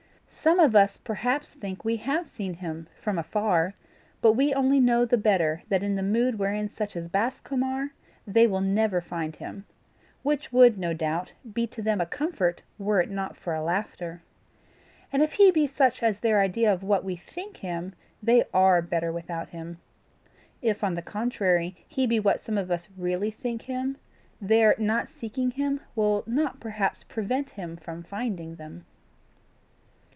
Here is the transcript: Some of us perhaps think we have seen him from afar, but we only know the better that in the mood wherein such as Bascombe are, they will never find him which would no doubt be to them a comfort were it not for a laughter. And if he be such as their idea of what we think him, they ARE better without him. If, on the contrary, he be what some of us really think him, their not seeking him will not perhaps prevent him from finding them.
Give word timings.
Some 0.43 0.59
of 0.59 0.75
us 0.75 0.97
perhaps 0.97 1.51
think 1.51 1.85
we 1.85 1.97
have 1.97 2.27
seen 2.27 2.55
him 2.55 2.87
from 2.99 3.19
afar, 3.19 3.75
but 4.21 4.33
we 4.33 4.55
only 4.55 4.79
know 4.79 5.05
the 5.05 5.15
better 5.15 5.61
that 5.69 5.83
in 5.83 5.93
the 5.95 6.01
mood 6.01 6.39
wherein 6.39 6.67
such 6.67 6.95
as 6.95 7.07
Bascombe 7.07 7.63
are, 7.63 7.91
they 8.25 8.47
will 8.47 8.59
never 8.61 9.01
find 9.01 9.35
him 9.35 9.65
which 10.23 10.51
would 10.51 10.79
no 10.79 10.95
doubt 10.95 11.31
be 11.53 11.67
to 11.67 11.83
them 11.83 12.01
a 12.01 12.07
comfort 12.07 12.63
were 12.79 12.99
it 12.99 13.11
not 13.11 13.37
for 13.37 13.53
a 13.53 13.61
laughter. 13.61 14.23
And 15.13 15.21
if 15.21 15.33
he 15.33 15.51
be 15.51 15.67
such 15.67 16.01
as 16.01 16.17
their 16.19 16.41
idea 16.41 16.73
of 16.73 16.81
what 16.81 17.03
we 17.03 17.17
think 17.17 17.57
him, 17.57 17.93
they 18.23 18.43
ARE 18.51 18.81
better 18.81 19.11
without 19.11 19.49
him. 19.49 19.77
If, 20.59 20.83
on 20.83 20.95
the 20.95 21.03
contrary, 21.03 21.77
he 21.87 22.07
be 22.07 22.19
what 22.19 22.39
some 22.41 22.57
of 22.57 22.71
us 22.71 22.89
really 22.97 23.29
think 23.29 23.61
him, 23.61 23.95
their 24.41 24.73
not 24.79 25.07
seeking 25.07 25.51
him 25.51 25.81
will 25.95 26.23
not 26.25 26.59
perhaps 26.59 27.03
prevent 27.03 27.51
him 27.51 27.77
from 27.77 28.01
finding 28.01 28.55
them. 28.55 28.85